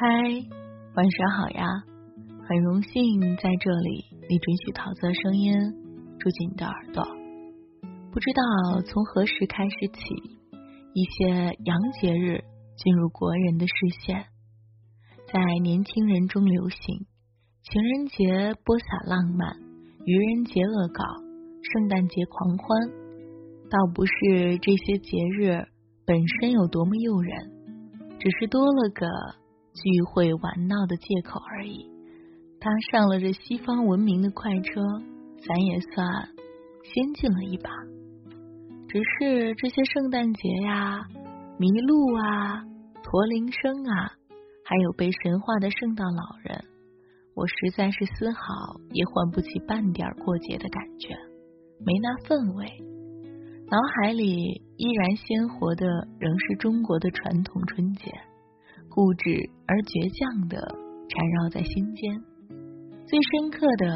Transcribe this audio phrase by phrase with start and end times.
[0.00, 0.06] 嗨，
[0.94, 1.66] 晚上好呀！
[2.46, 5.52] 很荣幸在这里，你准许桃子的声音
[6.20, 7.02] 住进你的耳朵。
[8.12, 9.98] 不知道从何时开始起，
[10.94, 12.44] 一些洋节日
[12.76, 13.74] 进入国人的视
[14.06, 14.26] 线，
[15.32, 16.78] 在年轻人中流行。
[17.64, 19.56] 情人节播撒浪漫，
[20.04, 21.02] 愚人节恶搞，
[21.72, 22.88] 圣诞节狂欢。
[23.68, 25.66] 倒不是这些节日
[26.06, 27.50] 本身有多么诱人，
[28.20, 29.04] 只是多了个。
[29.74, 31.86] 聚会玩闹的借口而已。
[32.60, 34.80] 他上了这西方文明的快车，
[35.46, 36.28] 咱也算
[36.82, 37.70] 先进了一把。
[38.88, 41.06] 只是这些圣诞节呀、
[41.58, 42.64] 麋鹿啊、
[43.02, 44.12] 驼铃声啊，
[44.64, 46.64] 还有被神化的圣诞老人，
[47.34, 51.14] 我实在是丝毫也唤不起半点过节的感觉，
[51.84, 52.66] 没那氛围。
[53.70, 55.86] 脑海里依然鲜活的，
[56.18, 58.10] 仍是中国的传统春节。
[58.98, 59.30] 固执
[59.68, 60.58] 而倔强的
[61.06, 62.18] 缠绕在心间，
[63.06, 63.86] 最深刻的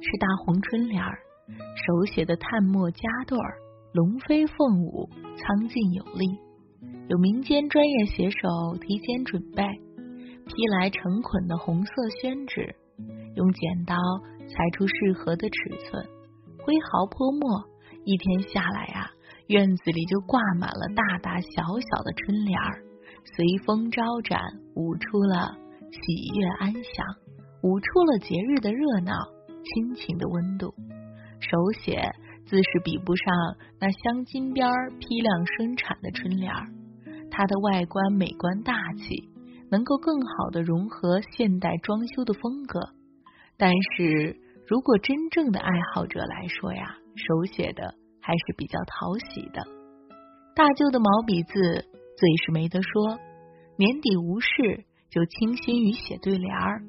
[0.00, 1.12] 是大红春联儿，
[1.76, 3.60] 手写的探墨加对儿，
[3.92, 6.24] 龙飞凤舞，苍劲有力。
[7.06, 8.48] 有民间专业写手
[8.80, 9.62] 提前准备，
[10.48, 12.74] 批来成捆的红色宣纸，
[13.36, 13.94] 用剪刀
[14.48, 16.02] 裁出适合的尺寸，
[16.64, 17.60] 挥毫泼墨，
[18.06, 19.10] 一天下来呀，
[19.48, 22.85] 院子里就挂满了大大小小的春联儿。
[23.34, 24.40] 随风招展，
[24.74, 25.56] 舞出了
[25.90, 27.06] 喜悦安详，
[27.62, 29.12] 舞出了节日的热闹，
[29.64, 30.72] 亲情的温度。
[31.40, 32.00] 手写
[32.46, 33.34] 自是比不上
[33.80, 36.68] 那镶金边儿批量生产的春联儿，
[37.30, 39.28] 它的外观美观大气，
[39.70, 42.80] 能够更好的融合现代装修的风格。
[43.58, 49.62] 但是如果真正的爱好者来说呀，手写的还是比较讨喜的。
[50.54, 51.84] 大舅的毛笔字。
[52.16, 53.18] 最是没得说，
[53.76, 54.48] 年底无事
[55.10, 56.82] 就倾心于写对联儿。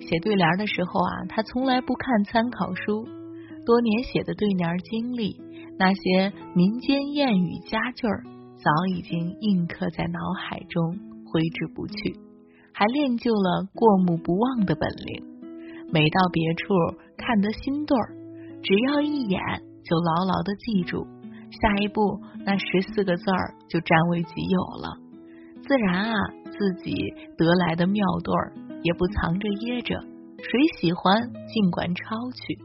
[0.00, 3.06] 写对联儿的时候啊，他从来不看参考书，
[3.64, 5.40] 多年写的对联经历，
[5.78, 8.24] 那些民间谚语佳句儿，
[8.58, 10.98] 早已经印刻在脑海中，
[11.30, 12.18] 挥之不去。
[12.74, 15.24] 还练就了过目不忘的本领，
[15.92, 16.74] 每到别处
[17.16, 18.14] 看得心对儿，
[18.62, 19.40] 只要一眼
[19.84, 21.06] 就牢牢的记住。
[21.60, 24.96] 下一步，那十四个字儿就占为己有了。
[25.62, 26.14] 自然啊，
[26.50, 26.92] 自己
[27.36, 28.52] 得来的妙对儿
[28.82, 30.00] 也不藏着掖着，
[30.38, 32.58] 谁喜欢尽管抄去，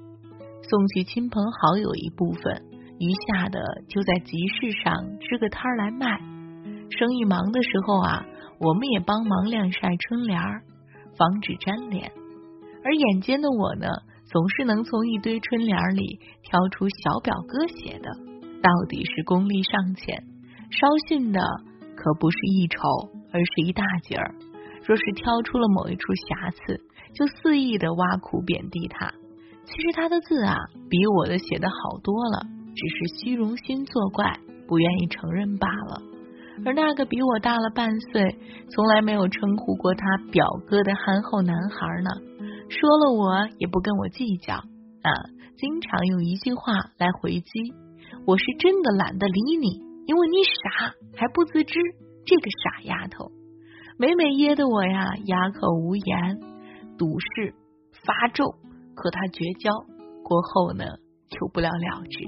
[0.64, 2.64] 送去亲朋好友一部分，
[2.98, 6.20] 余下的就在集市上支个摊儿来卖。
[6.90, 8.26] 生意忙的时候啊，
[8.60, 10.64] 我们也帮忙晾晒春联儿，
[11.18, 12.12] 防止粘连。
[12.84, 13.90] 而眼尖的我呢，
[14.26, 18.10] 总是能从一堆春联里挑出小表哥写的。
[18.62, 20.24] 到底是功力尚浅，
[20.72, 21.40] 捎信的
[21.96, 22.80] 可不是一筹，
[23.32, 24.36] 而是一大截儿。
[24.86, 26.80] 若是挑出了某一处瑕疵，
[27.14, 29.12] 就肆意的挖苦贬低他。
[29.66, 30.56] 其实他的字啊，
[30.90, 36.02] 比我的写的好多了，只是虚荣心作怪，不愿意承认罢了。
[36.66, 38.38] 而那个比我大了半岁，
[38.72, 42.10] 从来没有称呼过他表哥的憨厚男孩呢，
[42.70, 45.12] 说了我也不跟我计较啊，
[45.58, 47.74] 经常用一句话来回击。
[48.28, 51.80] 我是真的懒得理你，因为你傻还不自知。
[52.26, 53.32] 这个傻丫头，
[53.98, 56.38] 每每噎得我呀哑口无言，
[56.98, 57.56] 赌誓
[58.06, 58.44] 发咒
[58.98, 59.72] 和他绝交。
[60.26, 60.84] 过后呢，
[61.30, 62.26] 就不了了之。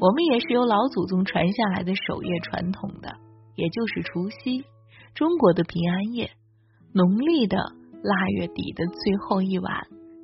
[0.00, 3.08] 我们也是由老祖宗传下来的守夜传统的，
[3.54, 4.64] 也就是除夕，
[5.14, 6.32] 中国的平安夜，
[6.92, 7.56] 农历的
[8.02, 9.72] 腊月底的最后一晚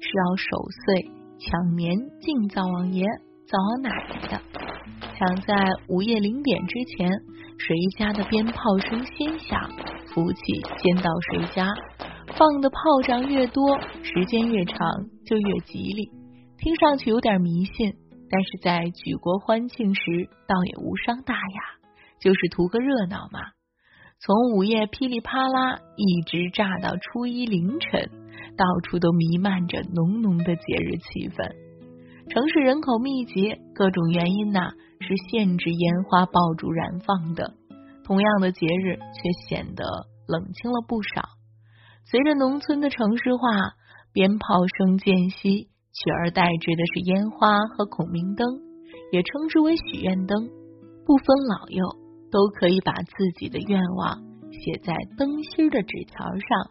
[0.00, 0.46] 是要守
[0.84, 3.04] 岁、抢年、敬灶王爷、
[3.46, 4.69] 灶王奶奶的。
[5.20, 5.54] 想在
[5.86, 7.10] 午夜零点之前，
[7.58, 9.70] 谁家的鞭炮声先响，
[10.06, 10.41] 福气
[10.78, 11.75] 先到谁家。
[12.38, 14.78] 放的炮仗越多，时间越长，
[15.26, 16.10] 就越吉利。
[16.56, 17.92] 听上去有点迷信，
[18.30, 20.00] 但是在举国欢庆时，
[20.48, 21.60] 倒也无伤大雅，
[22.19, 23.41] 就是图个热闹嘛。
[24.20, 28.09] 从午夜噼里啪啦，一直炸到初一凌晨，
[28.56, 31.53] 到处都弥漫着浓浓的节日气氛。
[32.30, 34.72] 城市人口密集，各种原因呐。
[35.00, 37.54] 是限制烟花爆竹燃放的，
[38.04, 39.84] 同样的节日却显得
[40.28, 41.22] 冷清了不少。
[42.04, 43.47] 随着农村的城市化，
[44.12, 48.47] 鞭炮声渐息，取而代之的是烟花和孔明灯，
[49.12, 50.48] 也称之为许愿灯。
[51.06, 51.84] 不分老幼，
[52.30, 54.22] 都可以把自己的愿望
[54.53, 56.70] 写在灯芯的纸条上，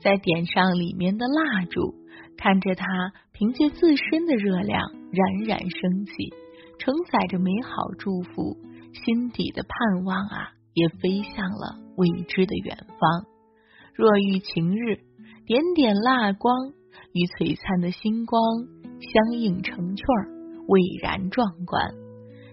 [0.00, 1.94] 再点上里面的蜡烛，
[2.36, 2.86] 看着它
[3.32, 6.32] 凭借自身的热量冉冉升起。
[6.78, 8.56] 承载着美好祝福，
[9.04, 13.26] 心底的盼望啊，也飞向了未知的远方。
[13.94, 15.00] 若遇晴日，
[15.46, 16.72] 点点蜡光
[17.12, 18.40] 与璀璨的星光
[19.00, 20.28] 相映成趣儿，
[20.66, 21.94] 蔚然壮观。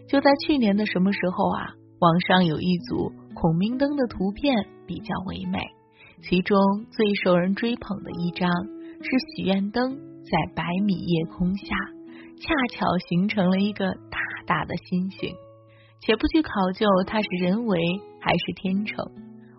[0.08, 1.76] 就在去年的什么时候啊？
[2.00, 5.60] 网上有一组孔明灯的图片比较唯美，
[6.22, 6.58] 其中
[6.92, 8.50] 最受人追捧的一张
[9.02, 11.76] 是许愿灯在百米夜空下，
[12.44, 15.34] 恰巧形成了一个大大的心形。
[16.02, 17.80] 且不去考究它是人为
[18.20, 19.06] 还是天成，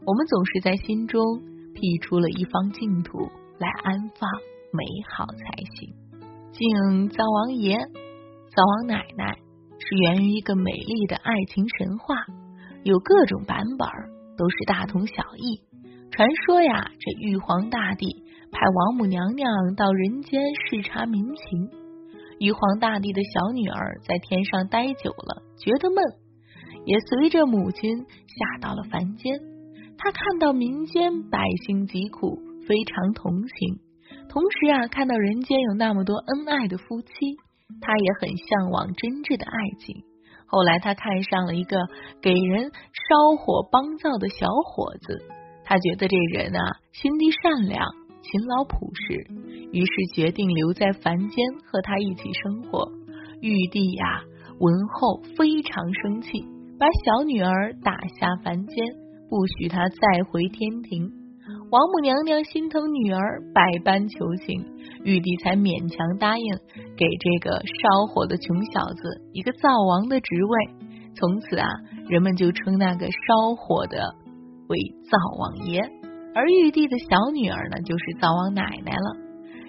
[0.04, 1.20] 我们总是在心中
[1.72, 3.18] 辟出了一方净土
[3.58, 4.28] 来安放
[4.70, 5.94] 美好才行。
[6.52, 9.38] 敬灶王爷、灶王奶奶。
[9.76, 12.14] 是源于一个美丽的爱情神话，
[12.84, 13.88] 有各种版本，
[14.38, 15.60] 都是大同小异。
[16.10, 18.06] 传说呀，这玉皇大帝
[18.50, 21.70] 派王母娘娘到人间视察民情，
[22.44, 26.04] 玉皇大帝的小女儿在天上待久了，觉得闷，
[26.84, 29.40] 也随着母亲下到了凡间。
[29.96, 32.38] 她看到民间百姓疾苦，
[32.68, 33.80] 非常同情，
[34.28, 37.10] 同时啊，看到人间有那么多恩爱的夫妻。
[37.80, 40.04] 他也很向往真挚的爱情。
[40.46, 41.80] 后来，他看上了一个
[42.20, 45.24] 给人烧火帮灶的小伙子，
[45.64, 46.60] 他觉得这人啊
[46.92, 47.88] 心地善良、
[48.24, 49.26] 勤劳朴实，
[49.70, 52.90] 于是决定留在凡间和他一起生活。
[53.40, 54.22] 玉帝呀
[54.58, 56.40] 闻后非常生气，
[56.78, 58.76] 把小女儿打下凡间，
[59.28, 61.12] 不许他再回天庭。
[61.70, 64.64] 王母娘娘心疼女儿，百般求情，
[65.04, 66.46] 玉帝才勉强答应
[66.96, 70.86] 给这个烧火的穷小子一个灶王的职位。
[71.14, 71.68] 从此啊，
[72.08, 74.14] 人们就称那个烧火的
[74.68, 74.78] 为
[75.10, 75.82] 灶王爷，
[76.34, 79.16] 而玉帝的小女儿呢，就是灶王奶奶了。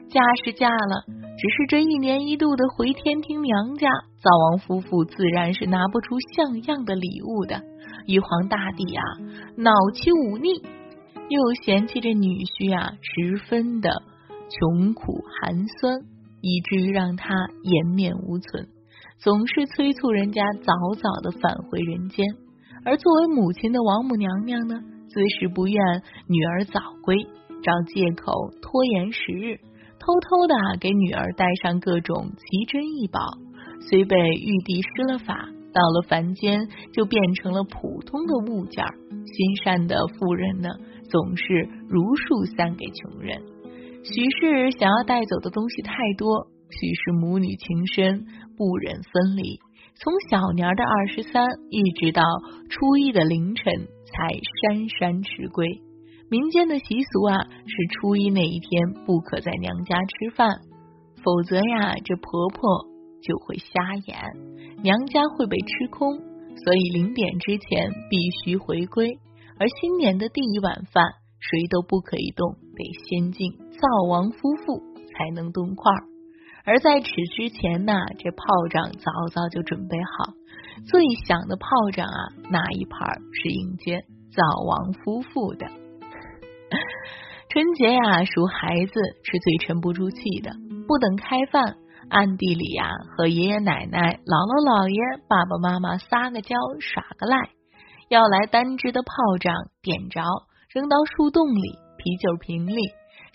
[0.09, 1.03] 嫁是嫁了，
[1.38, 7.62] 只是这一年一度的回天庭娘家，灶王夫妇自然是拿不出像样的礼物的。
[8.07, 9.03] 玉皇大帝啊，
[9.57, 10.62] 恼其忤逆。
[11.27, 13.89] 又嫌弃这女婿啊，十分的
[14.47, 16.01] 穷苦寒酸，
[16.39, 17.33] 以至于让他
[17.63, 18.67] 颜面无存，
[19.17, 22.23] 总是催促人家早早的返回人间。
[22.85, 24.79] 而作为母亲的王母娘娘呢，
[25.15, 25.81] 自是不愿
[26.27, 27.15] 女儿早归，
[27.63, 29.56] 找借口拖延时日，
[29.97, 33.21] 偷偷的给女儿带上各种奇珍异宝。
[33.79, 38.83] 虽被玉帝施了法，到了凡间就变成了普通的物件。
[39.25, 40.67] 心善的妇人呢？
[41.09, 43.41] 总是如数散给穷人，
[44.03, 48.25] 许是想要带走的东西太多，许是母女情深
[48.57, 49.59] 不忍分离。
[49.95, 52.21] 从小年的二十三一直到
[52.69, 54.30] 初一的凌晨才
[54.69, 55.68] 姗姗迟归。
[56.30, 60.60] 民间的习俗啊，是初一那一天不可在娘家吃饭，
[61.24, 62.88] 否则呀，这婆婆
[63.22, 64.18] 就会瞎眼，
[64.81, 66.18] 娘家会被吃空。
[66.57, 69.19] 所以零点之前必须回归。
[69.60, 71.04] 而新年的第一碗饭，
[71.40, 74.81] 谁都不可以动，得先敬灶王夫妇
[75.12, 75.92] 才能动筷。
[76.66, 80.34] 而在此之前呢，这炮仗早早就准备好，
[80.86, 82.19] 最响的炮仗啊，
[82.50, 83.00] 那一盘
[83.33, 85.66] 是迎接灶王夫妇的。
[87.50, 88.94] 春节呀，属孩子
[89.24, 90.51] 是最沉不住气的，
[90.88, 91.77] 不等开饭，
[92.10, 97.38] 暗地里呀，和爷爷奶奶、姥姥姥爷、爸爸妈妈撒个娇，耍个赖。
[98.10, 100.22] 要来单支的炮仗点着，
[100.69, 102.81] 扔到树洞里、啤酒瓶里，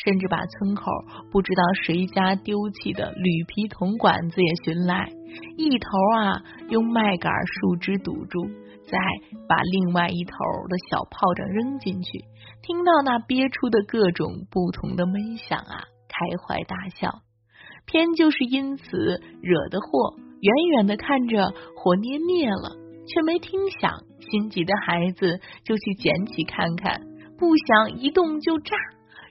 [0.05, 0.85] 甚至把村口
[1.31, 5.13] 不知道谁家丢弃的铝皮铜管子也寻来，
[5.57, 8.47] 一头啊用麦秆树枝堵住，
[8.87, 8.99] 再
[9.49, 10.35] 把另外一头
[10.69, 12.25] 的小炮仗扔进去，
[12.63, 17.21] 听到那憋出的各种不同的闷响啊，开怀大笑。
[17.87, 22.77] 偏就是因此惹的祸，远远的看着火捏灭了。
[23.07, 23.91] 却没听响，
[24.31, 27.01] 心急的孩子就去捡起看看，
[27.37, 28.77] 不想一动就炸，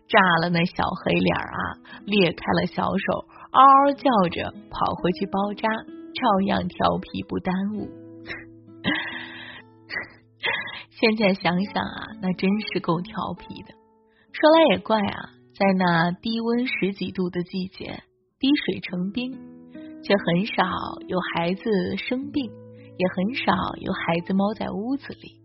[0.10, 7.88] 炸了那小黑脸啊，裂开了小手，嗷嗷叫着跑回去包扎，照样调皮不耽误。
[11.00, 13.74] 现在想想啊，那真是够调皮的。
[14.34, 18.04] 说来也怪啊，在那低温十几度的季节，
[18.39, 19.32] 滴水成冰，
[20.04, 20.66] 却很少
[21.08, 22.51] 有孩子生病。
[23.00, 25.39] 也很少有孩子猫在屋子里。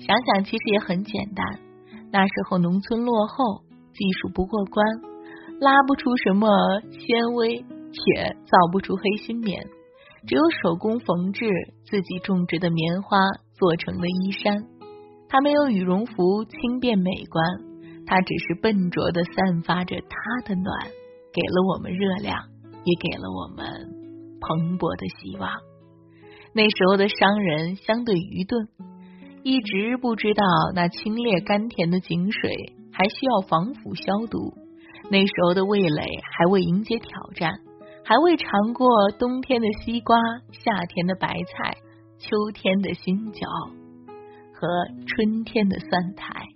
[0.00, 1.60] 想想其实也很简单。
[2.10, 3.62] 那时候农村落后，
[4.00, 4.86] 技术不过关，
[5.60, 6.48] 拉不出什么
[6.88, 9.62] 纤维，也造不出黑心棉，
[10.26, 11.44] 只有手工缝制
[11.84, 13.18] 自己种植的棉花
[13.58, 14.64] 做成的衣衫。
[15.28, 17.44] 它没有羽绒服轻便美观，
[18.06, 20.74] 它只是笨拙的散发着它的暖，
[21.34, 22.38] 给了我们热量，
[22.84, 23.66] 也给了我们
[24.40, 25.50] 蓬勃的希望。
[26.54, 28.66] 那时候的商人相对愚钝，
[29.42, 30.42] 一直不知道
[30.74, 34.54] 那清冽甘甜的井水还需要防腐消毒。
[35.10, 36.04] 那时候的味蕾
[36.36, 37.60] 还未迎接挑战，
[38.04, 40.16] 还未尝过冬天的西瓜、
[40.52, 41.76] 夏天的白菜、
[42.18, 43.48] 秋天的新椒
[44.52, 44.68] 和
[45.06, 46.46] 春天的蒜苔，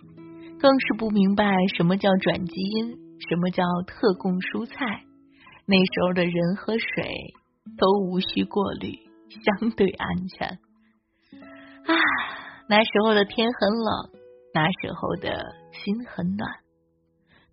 [0.59, 2.91] 更是不明白什么叫转基因，
[3.27, 5.01] 什么叫特供蔬菜。
[5.65, 7.33] 那时候的人和水
[7.77, 8.99] 都无需过滤，
[9.29, 10.47] 相对安全。
[11.87, 11.95] 啊，
[12.69, 14.09] 那时候的天很冷，
[14.55, 15.35] 那时候的
[15.73, 16.49] 心很暖。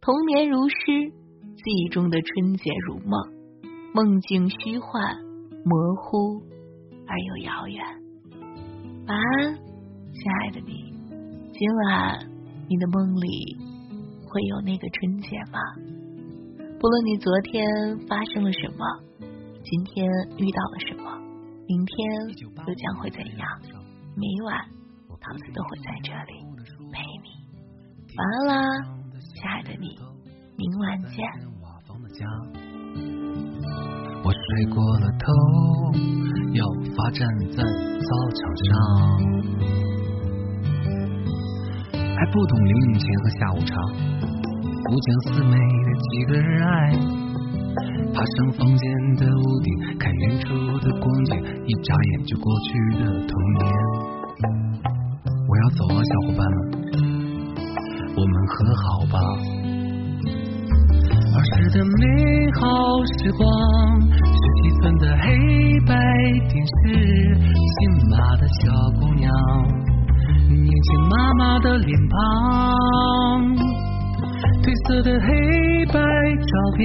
[0.00, 0.76] 童年如诗，
[1.56, 3.20] 记忆中的春节如梦，
[3.92, 5.16] 梦境虚幻，
[5.64, 6.40] 模糊
[7.08, 7.84] 而又遥远。
[9.08, 10.94] 晚安，亲爱的你。
[11.52, 12.24] 今晚
[12.68, 13.58] 你的梦里
[14.24, 15.58] 会有那个春节吗？
[16.78, 17.66] 不论你昨天
[18.06, 18.86] 发生了什么，
[19.64, 20.06] 今天
[20.38, 21.18] 遇到了什么，
[21.66, 21.98] 明天
[22.68, 23.48] 又将会怎样？
[24.14, 24.64] 每晚
[25.20, 26.51] 桃子都会在这里。
[28.14, 28.54] 晚安啦。
[29.34, 29.96] 亲爱的你，
[30.56, 31.24] 明晚见。
[34.24, 35.24] 我睡过了头，
[36.52, 36.62] 要
[36.94, 38.70] 罚站在操场上，
[42.14, 43.74] 还不懂零用钱和下午茶，
[44.90, 46.70] 五讲四美的几个人爱，
[48.12, 53.62] 爬上房间的屋顶，看远处的光景，一眨眼就过去的童年。
[55.48, 56.81] 我要走了，小伙伴们。
[58.14, 59.18] 我们和好吧。
[61.34, 61.90] 儿时的美
[62.60, 62.60] 好
[63.18, 63.40] 时光，
[64.10, 65.24] 十七寸的黑
[65.86, 65.90] 白
[66.50, 66.78] 电视，
[67.34, 68.60] 姓马的小
[69.00, 69.32] 姑娘，
[70.48, 72.16] 年轻妈妈的脸庞，
[74.62, 75.94] 褪色的黑白
[76.36, 76.84] 照片，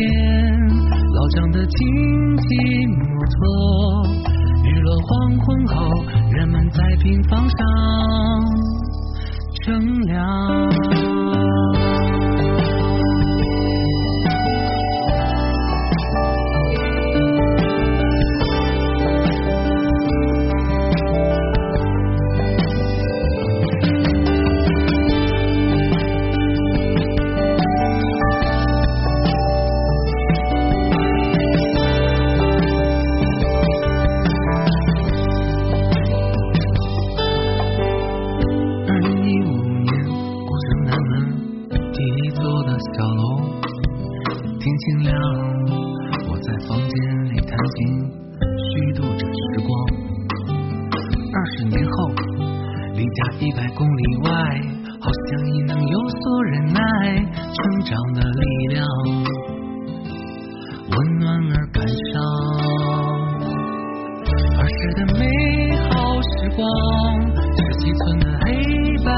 [1.14, 1.78] 老张的经
[2.38, 2.48] 济
[2.88, 3.00] 摩
[3.36, 3.38] 托，
[4.64, 5.76] 日落黄昏后，
[6.32, 7.58] 人们在平房上
[61.52, 62.22] 而感伤。
[64.58, 65.22] 儿时的美
[65.90, 66.60] 好时光，
[67.56, 68.46] 十几寸的黑
[69.06, 69.10] 白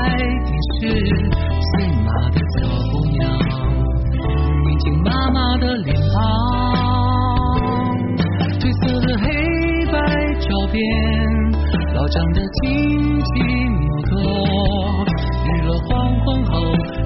[0.45, 0.81] 电视，
[1.59, 1.69] 骑
[2.05, 2.57] 马的小
[2.91, 3.19] 姑娘，
[4.65, 6.17] 年轻妈妈的脸庞，
[8.59, 9.25] 褪色的黑
[9.91, 9.98] 白
[10.39, 10.77] 照片，
[11.93, 13.29] 老张的经济。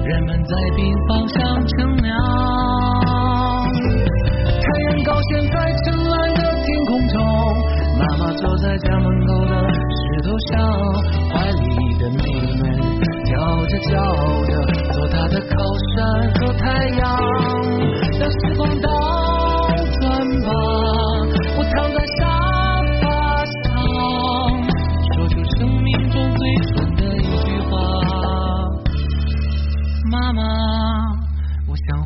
[0.04, 1.66] 人们在病房上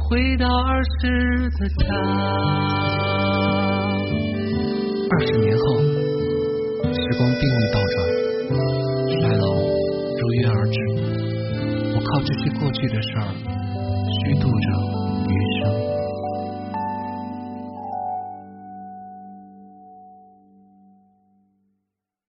[0.09, 1.85] 回到儿时的家。
[5.11, 5.63] 二十年后，
[6.95, 7.95] 时光并未倒转，
[9.21, 9.45] 衰老
[10.17, 10.77] 如约而至。
[11.95, 13.29] 我靠这些过去的事儿，
[14.09, 14.67] 虚度着
[15.29, 15.63] 余生